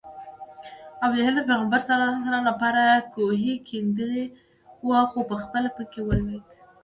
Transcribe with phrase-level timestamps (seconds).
[1.03, 1.89] ابوجهل د پیغمبر ص
[2.49, 4.25] لپاره کوهی کیندلی
[4.87, 6.43] و خو پخپله پکې ولوېد